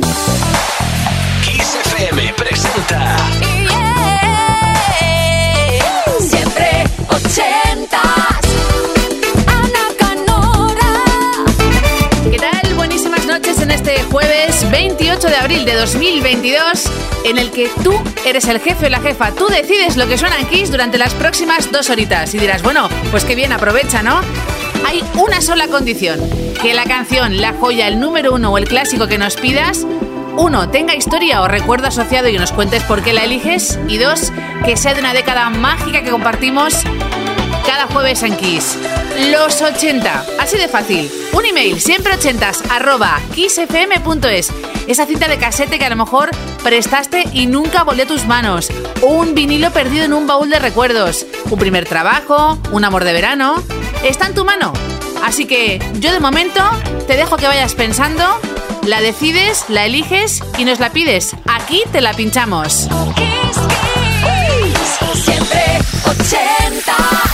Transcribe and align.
Kiss 0.00 1.78
FM 1.84 2.34
presenta. 2.34 3.16
Siempre 6.18 6.84
ochentas. 7.08 8.40
Ana 9.46 9.86
Canora. 9.96 11.04
¿Qué 12.28 12.38
tal? 12.38 12.74
Buenísimas 12.74 13.24
noches 13.26 13.60
en 13.60 13.70
este 13.70 14.02
jueves 14.10 14.68
28 14.70 15.28
de 15.28 15.36
abril 15.36 15.64
de 15.64 15.74
2022 15.74 16.90
en 17.24 17.38
el 17.38 17.52
que 17.52 17.70
tú 17.84 17.92
eres 18.26 18.48
el 18.48 18.58
jefe 18.58 18.86
o 18.86 18.88
la 18.88 19.00
jefa. 19.00 19.30
Tú 19.32 19.46
decides 19.46 19.96
lo 19.96 20.08
que 20.08 20.18
suena 20.18 20.40
en 20.40 20.46
Kiss 20.46 20.72
durante 20.72 20.98
las 20.98 21.14
próximas 21.14 21.70
dos 21.70 21.88
horitas. 21.90 22.34
Y 22.34 22.38
dirás, 22.38 22.62
bueno, 22.62 22.88
pues 23.12 23.24
qué 23.24 23.36
bien, 23.36 23.52
aprovecha, 23.52 24.02
¿no? 24.02 24.20
Hay 24.86 25.02
una 25.14 25.40
sola 25.40 25.68
condición, 25.68 26.20
que 26.60 26.74
la 26.74 26.84
canción, 26.84 27.40
la 27.40 27.52
joya, 27.54 27.88
el 27.88 28.00
número 28.00 28.34
uno 28.34 28.52
o 28.52 28.58
el 28.58 28.68
clásico 28.68 29.06
que 29.06 29.18
nos 29.18 29.36
pidas, 29.36 29.86
uno, 30.36 30.68
tenga 30.68 30.94
historia 30.94 31.42
o 31.42 31.48
recuerdo 31.48 31.86
asociado 31.86 32.28
y 32.28 32.36
nos 32.36 32.52
cuentes 32.52 32.82
por 32.82 33.02
qué 33.02 33.12
la 33.12 33.24
eliges. 33.24 33.78
Y 33.88 33.98
dos, 33.98 34.32
que 34.64 34.76
sea 34.76 34.94
de 34.94 35.00
una 35.00 35.14
década 35.14 35.48
mágica 35.48 36.02
que 36.02 36.10
compartimos 36.10 36.74
cada 37.64 37.86
jueves 37.86 38.22
en 38.22 38.36
Kiss. 38.36 38.76
Los 39.30 39.62
80, 39.62 40.24
así 40.40 40.58
de 40.58 40.68
fácil. 40.68 41.10
Un 41.32 41.46
email, 41.46 41.80
siempre 41.80 42.14
ochentas, 42.14 42.62
arroba 42.68 43.20
kissfm.es 43.34 44.52
esa 44.86 45.06
cinta 45.06 45.28
de 45.28 45.38
casete 45.38 45.78
que 45.78 45.84
a 45.84 45.90
lo 45.90 45.96
mejor 45.96 46.30
prestaste 46.62 47.24
y 47.32 47.46
nunca 47.46 47.84
volvió 47.84 48.04
a 48.04 48.06
tus 48.08 48.26
manos, 48.26 48.68
o 49.02 49.06
un 49.06 49.34
vinilo 49.34 49.70
perdido 49.70 50.04
en 50.04 50.12
un 50.12 50.26
baúl 50.26 50.50
de 50.50 50.58
recuerdos, 50.58 51.26
un 51.50 51.58
primer 51.58 51.86
trabajo, 51.86 52.58
un 52.72 52.84
amor 52.84 53.04
de 53.04 53.12
verano, 53.12 53.62
está 54.02 54.26
en 54.26 54.34
tu 54.34 54.44
mano. 54.44 54.72
Así 55.24 55.46
que 55.46 55.80
yo 56.00 56.12
de 56.12 56.20
momento 56.20 56.60
te 57.06 57.16
dejo 57.16 57.36
que 57.36 57.46
vayas 57.46 57.74
pensando, 57.74 58.24
la 58.86 59.00
decides, 59.00 59.64
la 59.68 59.86
eliges 59.86 60.42
y 60.58 60.64
nos 60.64 60.80
la 60.80 60.90
pides. 60.90 61.34
Aquí 61.46 61.82
te 61.92 62.00
la 62.00 62.12
pinchamos. 62.12 62.88
Kiss, 63.16 63.58
kiss, 64.24 65.24
siempre 65.24 65.78
80. 66.06 67.33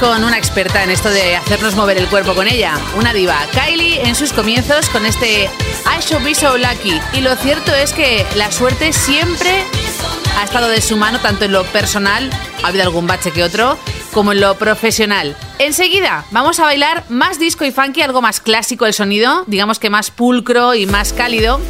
Con 0.00 0.22
una 0.22 0.38
experta 0.38 0.84
en 0.84 0.90
esto 0.90 1.10
de 1.10 1.36
hacernos 1.36 1.74
mover 1.74 1.98
el 1.98 2.06
cuerpo 2.08 2.34
con 2.34 2.46
ella, 2.46 2.78
una 2.96 3.12
diva, 3.12 3.38
Kylie 3.52 4.06
en 4.06 4.14
sus 4.14 4.32
comienzos 4.32 4.88
con 4.90 5.04
este 5.06 5.44
I 5.44 6.00
Should 6.00 6.24
Be 6.24 6.34
So 6.34 6.56
Lucky. 6.56 7.00
Y 7.14 7.20
lo 7.20 7.34
cierto 7.36 7.74
es 7.74 7.92
que 7.92 8.26
la 8.36 8.50
suerte 8.52 8.92
siempre 8.92 9.64
ha 10.38 10.44
estado 10.44 10.68
de 10.68 10.80
su 10.80 10.96
mano 10.96 11.18
tanto 11.20 11.44
en 11.44 11.52
lo 11.52 11.64
personal, 11.64 12.30
ha 12.62 12.68
habido 12.68 12.84
algún 12.84 13.06
bache 13.06 13.32
que 13.32 13.42
otro, 13.42 13.78
como 14.12 14.32
en 14.32 14.40
lo 14.40 14.56
profesional. 14.56 15.36
Enseguida 15.58 16.24
vamos 16.30 16.60
a 16.60 16.64
bailar 16.64 17.04
más 17.08 17.38
disco 17.38 17.64
y 17.64 17.72
funky, 17.72 18.02
algo 18.02 18.22
más 18.22 18.40
clásico 18.40 18.86
el 18.86 18.94
sonido, 18.94 19.44
digamos 19.46 19.78
que 19.78 19.90
más 19.90 20.10
pulcro 20.10 20.74
y 20.74 20.86
más 20.86 21.12
cálido. 21.12 21.60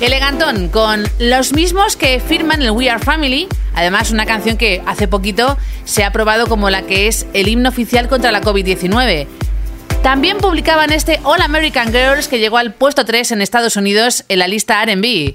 Elegantón, 0.00 0.68
con 0.68 1.04
los 1.18 1.52
mismos 1.52 1.96
que 1.96 2.20
firman 2.20 2.62
el 2.62 2.70
We 2.70 2.88
Are 2.88 3.02
Family. 3.02 3.48
Además, 3.74 4.12
una 4.12 4.26
canción 4.26 4.56
que 4.56 4.80
hace 4.86 5.08
poquito 5.08 5.58
se 5.84 6.04
ha 6.04 6.08
aprobado 6.08 6.46
como 6.46 6.70
la 6.70 6.82
que 6.82 7.08
es 7.08 7.26
el 7.32 7.48
himno 7.48 7.68
oficial 7.68 8.08
contra 8.08 8.30
la 8.30 8.40
COVID-19. 8.40 9.26
También 10.02 10.38
publicaban 10.38 10.92
este 10.92 11.18
All 11.24 11.42
American 11.42 11.92
Girls 11.92 12.28
que 12.28 12.38
llegó 12.38 12.58
al 12.58 12.72
puesto 12.74 13.04
3 13.04 13.32
en 13.32 13.42
Estados 13.42 13.76
Unidos 13.76 14.24
en 14.28 14.38
la 14.38 14.46
lista 14.46 14.84
RB. 14.84 15.34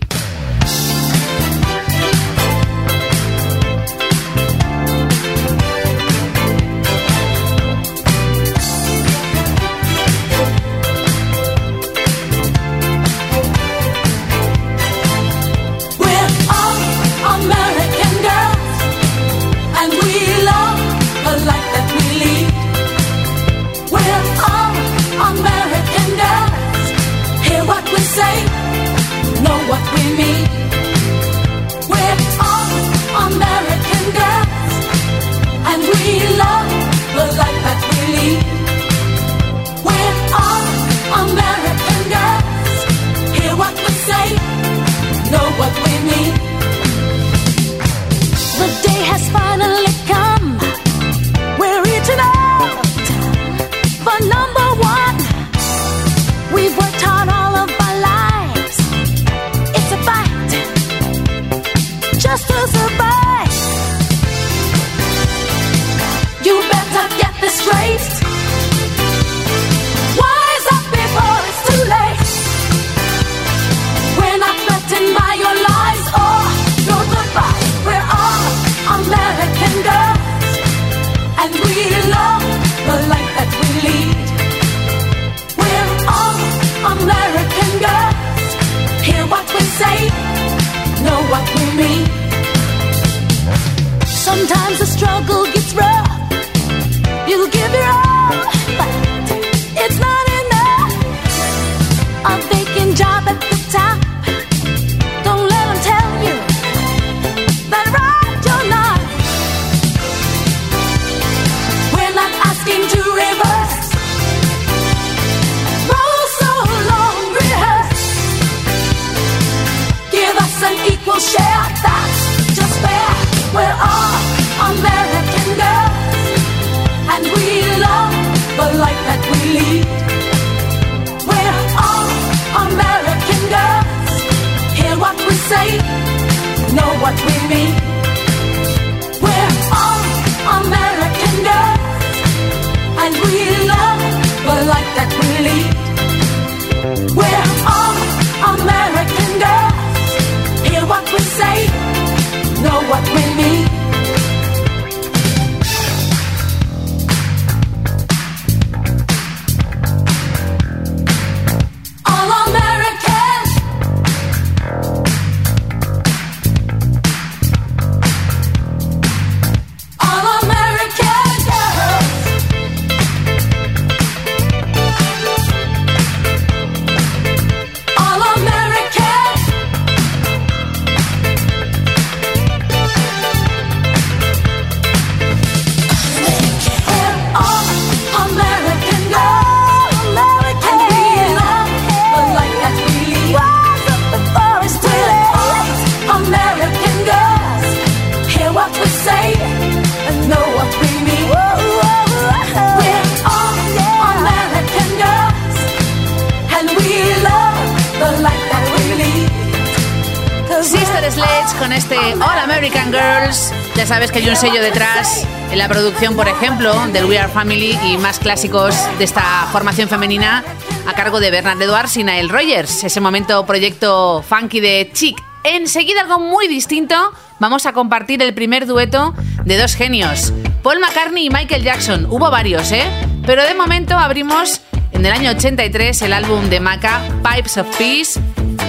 que 214.13 214.19
hay 214.19 214.29
un 214.29 214.35
sello 214.35 214.61
detrás 214.61 215.25
en 215.51 215.57
la 215.57 215.67
producción, 215.67 216.15
por 216.15 216.27
ejemplo, 216.27 216.71
del 216.93 217.05
We 217.05 217.17
Are 217.17 217.31
Family 217.31 217.75
y 217.83 217.97
más 217.97 218.19
clásicos 218.19 218.75
de 218.99 219.05
esta 219.05 219.47
formación 219.51 219.89
femenina 219.89 220.43
a 220.85 220.93
cargo 220.93 221.19
de 221.19 221.31
Bernard 221.31 221.59
Edwards 221.59 221.97
y 221.97 222.03
Nael 222.03 222.29
Rogers. 222.29 222.83
Ese 222.83 223.01
momento 223.01 223.43
proyecto 223.47 224.21
funky 224.21 224.59
de 224.59 224.91
Chic. 224.93 225.17
Enseguida 225.43 226.01
algo 226.01 226.19
muy 226.19 226.47
distinto, 226.47 226.95
vamos 227.39 227.65
a 227.65 227.73
compartir 227.73 228.21
el 228.21 228.35
primer 228.35 228.67
dueto 228.67 229.15
de 229.45 229.57
dos 229.57 229.73
genios, 229.73 230.31
Paul 230.61 230.79
McCartney 230.79 231.25
y 231.25 231.29
Michael 231.31 231.63
Jackson. 231.63 232.05
Hubo 232.07 232.29
varios, 232.29 232.71
¿eh? 232.71 232.85
Pero 233.25 233.43
de 233.43 233.55
momento 233.55 233.97
abrimos 233.97 234.61
en 234.91 235.03
el 235.03 235.11
año 235.11 235.31
83 235.31 236.03
el 236.03 236.13
álbum 236.13 236.49
de 236.49 236.59
Maca, 236.59 237.01
Pipes 237.23 237.57
of 237.57 237.77
Peace, 237.77 238.19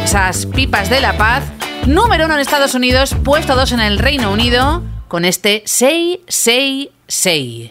esas 0.05 0.47
pipas 0.47 0.89
de 0.89 1.01
la 1.01 1.19
paz, 1.19 1.45
número 1.87 2.25
uno 2.25 2.35
en 2.35 2.41
Estados 2.41 2.75
Unidos, 2.75 3.15
puesto 3.23 3.55
dos 3.55 3.73
en 3.73 3.81
el 3.81 3.99
Reino 3.99 4.33
Unido 4.33 4.83
con 5.15 5.25
este 5.25 5.63
666. 5.65 7.71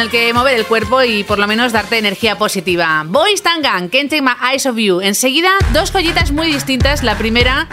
El 0.00 0.10
que 0.10 0.32
mover 0.32 0.56
el 0.56 0.66
cuerpo 0.66 1.02
y 1.02 1.24
por 1.24 1.38
lo 1.38 1.46
menos 1.46 1.72
darte 1.72 1.98
energía 1.98 2.36
positiva. 2.36 3.02
Boys 3.06 3.42
Tangan, 3.42 3.88
Can't 3.88 4.10
Take 4.10 4.22
My 4.22 4.32
Eyes 4.50 4.66
of 4.66 4.76
You. 4.76 5.00
Enseguida, 5.00 5.50
dos 5.72 5.92
joyitas 5.92 6.32
muy 6.32 6.46
distintas. 6.46 7.02
La 7.02 7.16
primera, 7.16 7.68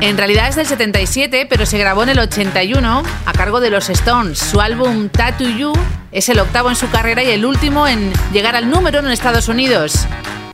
en 0.00 0.18
realidad 0.18 0.48
es 0.48 0.56
del 0.56 0.66
77, 0.66 1.46
pero 1.48 1.66
se 1.66 1.78
grabó 1.78 2.02
en 2.02 2.10
el 2.10 2.18
81 2.18 3.02
a 3.26 3.32
cargo 3.32 3.60
de 3.60 3.70
los 3.70 3.88
Stones. 3.90 4.38
Su 4.38 4.60
álbum 4.60 5.08
Tattoo 5.08 5.48
You 5.48 5.72
es 6.10 6.28
el 6.28 6.38
octavo 6.38 6.68
en 6.70 6.76
su 6.76 6.90
carrera 6.90 7.22
y 7.22 7.30
el 7.30 7.44
último 7.44 7.86
en 7.86 8.12
llegar 8.32 8.56
al 8.56 8.68
número 8.68 8.98
en 8.98 9.10
Estados 9.10 9.48
Unidos. 9.48 10.06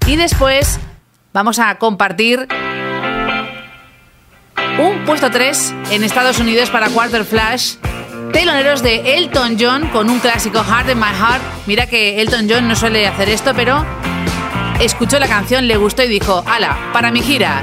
Y 0.07 0.17
después 0.17 0.79
vamos 1.33 1.59
a 1.59 1.76
compartir 1.79 2.47
un 4.79 5.05
puesto 5.05 5.31
3 5.31 5.75
en 5.90 6.05
Estados 6.05 6.38
Unidos 6.38 6.71
para 6.71 6.88
Quarter 6.88 7.25
Flash. 7.25 7.76
Teloneros 8.32 8.82
de 8.82 9.16
Elton 9.16 9.56
John 9.58 9.88
con 9.88 10.08
un 10.08 10.20
clásico 10.20 10.62
Heart 10.62 10.90
in 10.90 10.99
My 10.99 11.06
Heart. 11.06 11.42
Mira 11.66 11.87
que 11.87 12.20
Elton 12.20 12.46
John 12.49 12.68
no 12.68 12.76
suele 12.76 13.06
hacer 13.06 13.28
esto, 13.28 13.52
pero 13.54 13.84
escuchó 14.80 15.18
la 15.18 15.26
canción, 15.26 15.66
le 15.66 15.76
gustó 15.76 16.02
y 16.02 16.08
dijo, 16.08 16.42
ala, 16.46 16.76
para 16.92 17.10
mi 17.10 17.22
gira. 17.22 17.62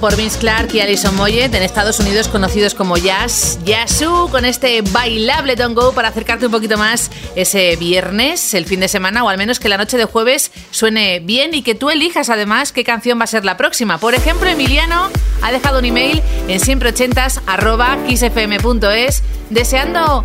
por 0.00 0.16
Vince 0.16 0.38
Clark 0.38 0.74
y 0.74 0.80
Alison 0.80 1.14
Moyet 1.14 1.54
en 1.54 1.62
Estados 1.62 2.00
Unidos 2.00 2.26
conocidos 2.28 2.74
como 2.74 2.96
Jazz. 2.96 3.58
Yazoo 3.64 4.30
con 4.30 4.46
este 4.46 4.80
bailable 4.82 5.56
Don't 5.56 5.76
Go 5.76 5.92
para 5.92 6.08
acercarte 6.08 6.46
un 6.46 6.52
poquito 6.52 6.78
más 6.78 7.10
ese 7.36 7.76
viernes, 7.76 8.54
el 8.54 8.64
fin 8.64 8.80
de 8.80 8.88
semana 8.88 9.22
o 9.22 9.28
al 9.28 9.36
menos 9.36 9.60
que 9.60 9.68
la 9.68 9.76
noche 9.76 9.98
de 9.98 10.06
jueves 10.06 10.52
suene 10.70 11.20
bien 11.20 11.52
y 11.52 11.60
que 11.62 11.74
tú 11.74 11.90
elijas 11.90 12.30
además 12.30 12.72
qué 12.72 12.82
canción 12.82 13.20
va 13.20 13.24
a 13.24 13.26
ser 13.26 13.44
la 13.44 13.58
próxima. 13.58 13.98
Por 13.98 14.14
ejemplo, 14.14 14.48
Emiliano 14.48 15.10
ha 15.42 15.52
dejado 15.52 15.80
un 15.80 15.84
email 15.84 16.22
en 16.48 16.60
siempreochentas@xfm.es 16.60 19.22
deseando 19.50 20.24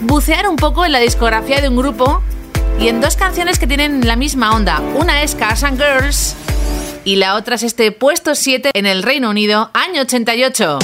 bucear 0.00 0.48
un 0.48 0.56
poco 0.56 0.86
en 0.86 0.92
la 0.92 1.00
discografía 1.00 1.60
de 1.60 1.68
un 1.68 1.76
grupo 1.76 2.22
y 2.80 2.88
en 2.88 3.02
dos 3.02 3.16
canciones 3.16 3.58
que 3.58 3.66
tienen 3.66 4.06
la 4.06 4.16
misma 4.16 4.54
onda. 4.54 4.80
Una 4.94 5.22
es 5.22 5.34
Cars 5.34 5.62
and 5.62 5.78
Girls 5.78 6.36
y 7.04 7.16
la 7.16 7.34
otra 7.34 7.56
es 7.56 7.62
este 7.62 7.92
puesto 7.92 8.34
7 8.34 8.70
en 8.74 8.86
el 8.86 9.02
Reino 9.02 9.30
Unido, 9.30 9.70
año 9.74 10.02
88. 10.02 10.78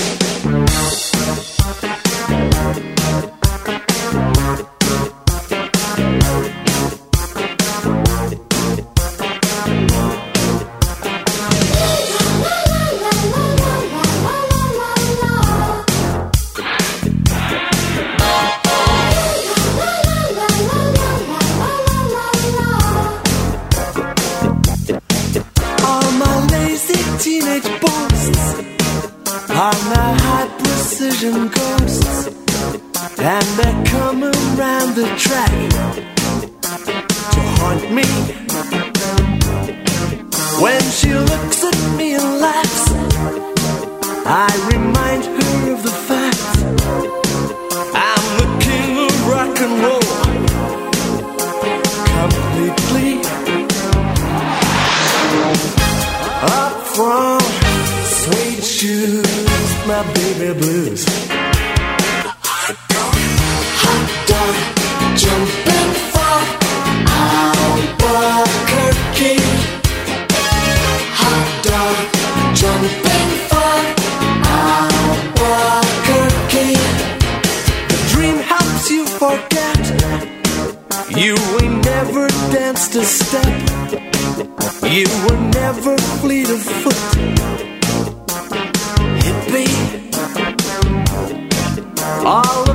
All 92.22 92.64
the 92.64 92.74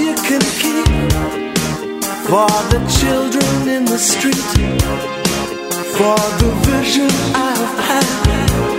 you 0.00 0.14
can 0.14 0.40
keep 0.40 0.86
for 2.26 2.48
the 2.72 2.80
children 3.00 3.68
in 3.68 3.84
the 3.84 3.98
street, 3.98 4.34
for 5.96 6.16
the 6.40 6.50
vision 6.64 7.10
I've 7.34 7.78
had. 7.88 8.75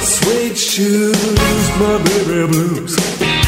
Sweet 0.00 0.56
shoes, 0.56 1.70
my 1.78 1.98
baby 2.04 2.46
blues. 2.46 3.47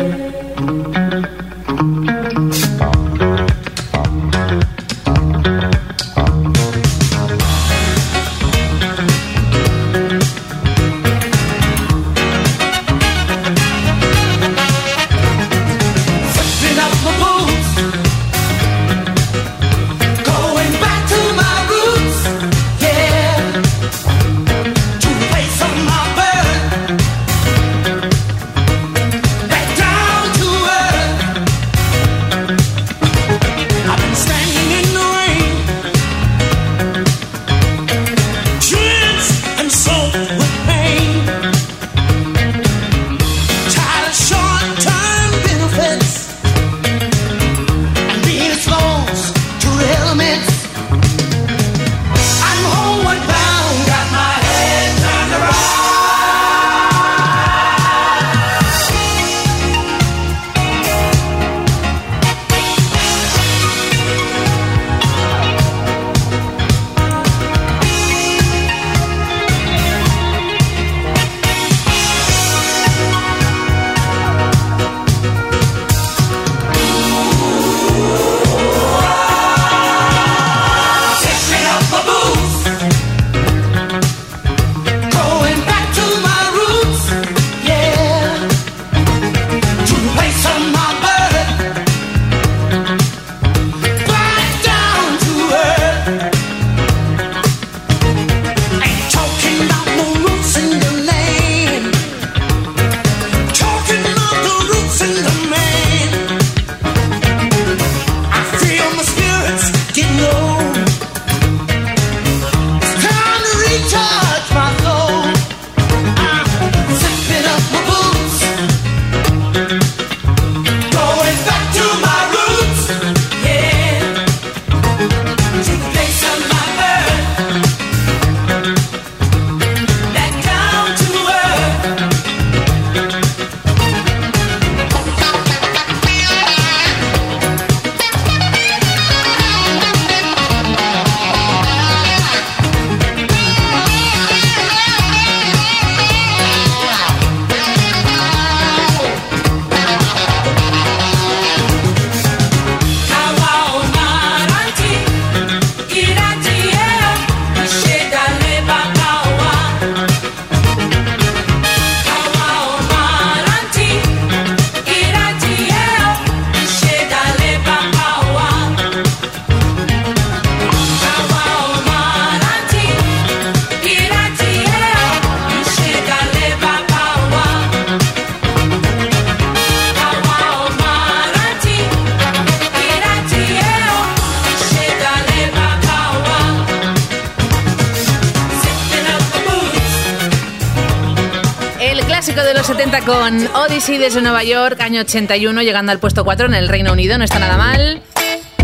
Los 192.61 192.67
70 192.67 193.01
con 193.05 193.47
Odyssey 193.55 193.97
desde 193.97 194.21
Nueva 194.21 194.43
York, 194.43 194.79
año 194.81 195.01
81, 195.01 195.63
llegando 195.63 195.91
al 195.91 195.97
puesto 195.97 196.23
4 196.23 196.45
en 196.45 196.53
el 196.53 196.67
Reino 196.67 196.91
Unido, 196.91 197.17
no 197.17 197.23
está 197.23 197.39
nada 197.39 197.57
mal. 197.57 198.03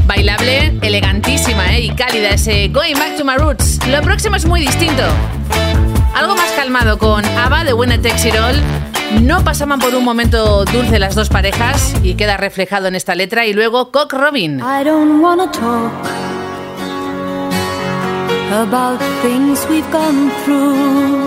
Bailable, 0.05 0.77
elegantísima 0.83 1.75
¿eh? 1.75 1.81
y 1.81 1.89
cálida 1.95 2.29
ese 2.29 2.67
Going 2.67 2.93
Back 2.93 3.17
to 3.17 3.25
My 3.25 3.37
Roots. 3.37 3.79
Lo 3.87 3.99
próximo 4.03 4.35
es 4.35 4.45
muy 4.45 4.61
distinto. 4.61 5.01
Algo 6.13 6.35
más 6.35 6.51
calmado 6.51 6.99
con 6.99 7.25
ABBA 7.25 7.63
de 7.63 7.71
It 7.71 8.35
All. 8.35 9.25
No 9.25 9.43
pasaban 9.43 9.79
por 9.79 9.95
un 9.95 10.03
momento 10.03 10.63
dulce 10.65 10.99
las 10.99 11.15
dos 11.15 11.29
parejas 11.29 11.95
y 12.03 12.13
queda 12.13 12.37
reflejado 12.37 12.87
en 12.87 12.95
esta 12.95 13.15
letra. 13.15 13.47
Y 13.47 13.53
luego 13.53 13.91
Cock 13.91 14.13
Robin. 14.13 14.59
I 14.59 14.83
don't 14.83 15.23
wanna 15.23 15.51
talk 15.51 15.91
about 18.51 18.99
things 19.23 19.65
we've 19.67 19.91
gone 19.91 20.29
through, 20.45 21.26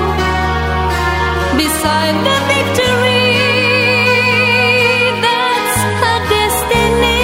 beside 1.63 2.15
the 2.27 2.37
victory. 2.53 3.27
That's 5.25 5.77
her 6.01 6.19
destiny. 6.35 7.23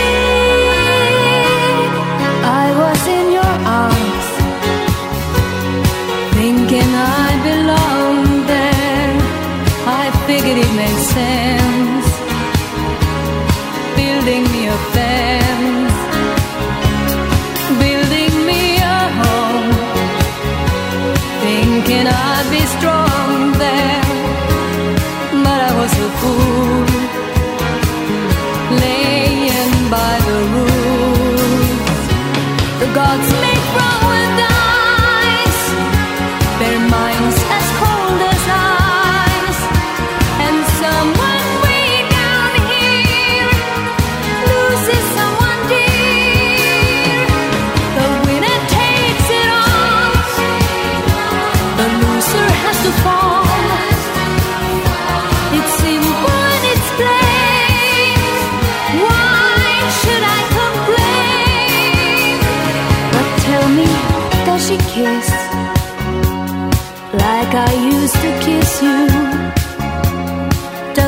I 2.63 2.67
was 2.83 3.01
in 3.17 3.25
your 3.37 3.55
arms, 3.83 4.27
thinking 6.37 6.91
I 7.23 7.29
belonged 7.49 8.41
there. 8.53 9.13
I 10.01 10.05
figured 10.27 10.59
it 10.65 10.73
made 10.81 11.01
sense, 11.17 12.07
building 13.99 14.43
me 14.53 14.61
a 14.75 14.77
fence 14.93 15.97
building 17.83 18.33
me 18.49 18.61
a 18.95 18.99
home, 19.21 19.71
thinking 21.43 22.05
I'd 22.07 22.47
be 22.49 22.63
strong 22.77 23.06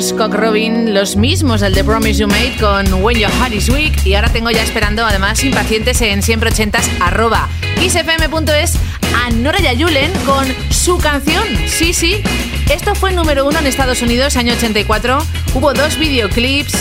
Oscock 0.00 0.32
Robin, 0.32 0.94
los 0.94 1.16
mismos 1.16 1.60
del 1.60 1.74
de 1.74 1.84
Promise 1.84 2.20
You 2.20 2.26
Made 2.26 2.56
con 2.58 3.04
When 3.04 3.18
Your 3.18 3.30
Heart 3.30 3.52
Is 3.52 3.68
Weak 3.68 4.06
y 4.06 4.14
ahora 4.14 4.30
tengo 4.32 4.50
ya 4.50 4.62
esperando 4.62 5.04
además 5.04 5.44
impacientes 5.44 6.00
en 6.00 6.22
siempre 6.22 6.48
ochentas 6.48 6.88
arroba 7.00 7.50
xfm.es 7.76 8.76
a 9.14 9.28
Nora 9.28 9.60
Yayulen 9.60 10.10
con 10.24 10.46
su 10.70 10.96
canción, 10.96 11.44
sí, 11.66 11.92
sí. 11.92 12.22
Esto 12.70 12.94
fue 12.94 13.12
número 13.12 13.46
uno 13.46 13.58
en 13.58 13.66
Estados 13.66 14.00
Unidos, 14.00 14.38
año 14.38 14.54
84, 14.54 15.18
hubo 15.52 15.74
dos 15.74 15.98
videoclips 15.98 16.72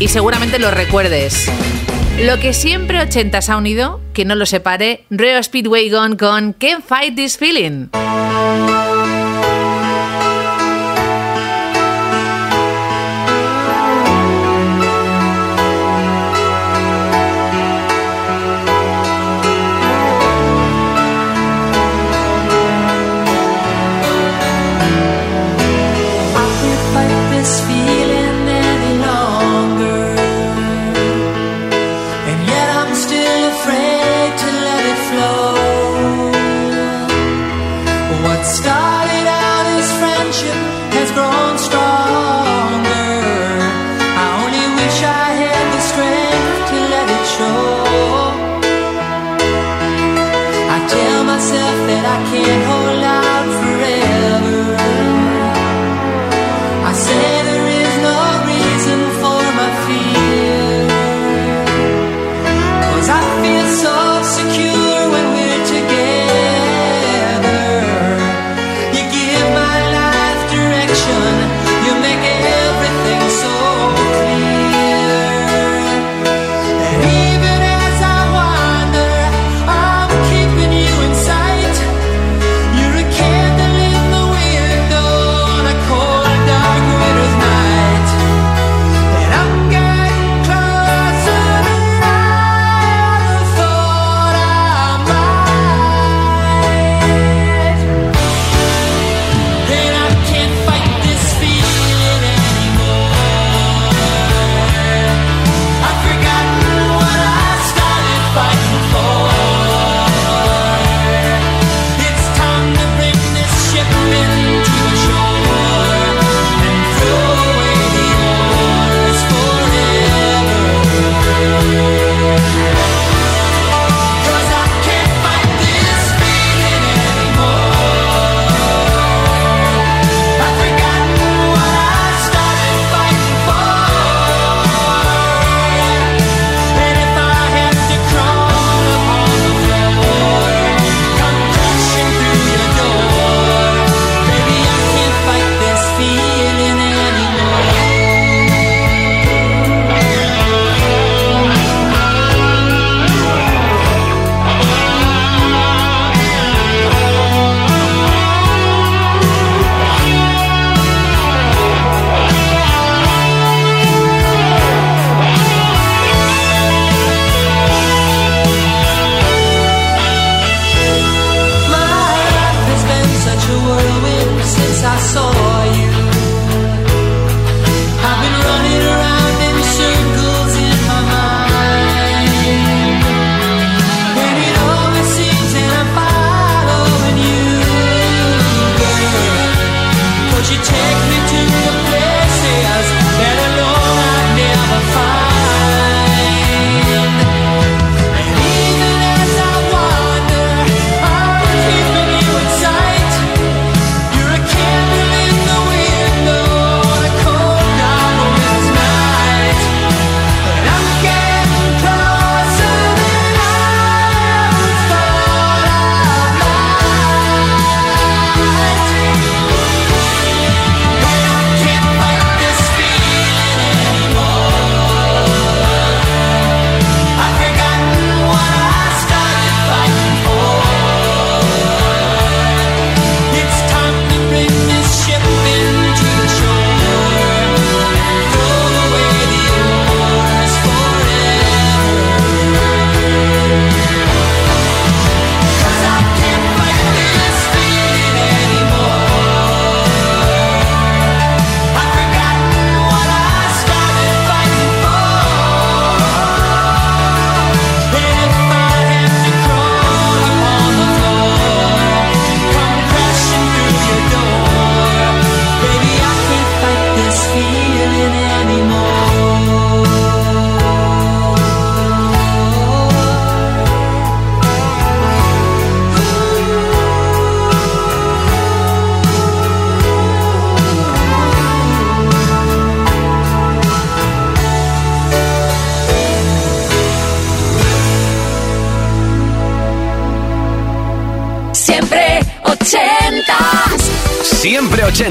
y 0.00 0.08
seguramente 0.08 0.58
los 0.58 0.74
recuerdes. 0.74 1.48
Lo 2.18 2.40
que 2.40 2.52
siempre 2.52 3.00
ochentas 3.00 3.48
ha 3.48 3.56
unido, 3.56 4.00
que 4.12 4.24
no 4.24 4.34
lo 4.34 4.44
separe, 4.44 5.04
Reo 5.08 5.40
Speedwagon 5.40 6.16
con 6.16 6.52
Can't 6.52 6.84
Fight 6.84 7.14
This 7.14 7.38
Feeling. 7.38 7.90